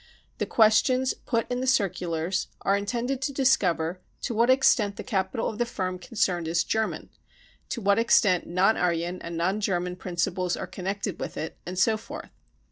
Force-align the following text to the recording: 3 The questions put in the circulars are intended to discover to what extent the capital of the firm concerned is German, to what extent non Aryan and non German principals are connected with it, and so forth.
3 0.29 0.29
The 0.39 0.45
questions 0.47 1.13
put 1.13 1.45
in 1.51 1.61
the 1.61 1.67
circulars 1.67 2.47
are 2.61 2.75
intended 2.75 3.21
to 3.21 3.31
discover 3.31 4.01
to 4.21 4.33
what 4.33 4.49
extent 4.49 4.95
the 4.95 5.03
capital 5.03 5.47
of 5.47 5.59
the 5.59 5.65
firm 5.67 5.99
concerned 5.99 6.47
is 6.47 6.63
German, 6.63 7.11
to 7.69 7.81
what 7.81 7.99
extent 7.99 8.47
non 8.47 8.77
Aryan 8.77 9.21
and 9.21 9.37
non 9.37 9.59
German 9.61 9.95
principals 9.95 10.57
are 10.57 10.65
connected 10.65 11.19
with 11.19 11.37
it, 11.37 11.55
and 11.67 11.77
so 11.77 11.97
forth. 11.97 12.31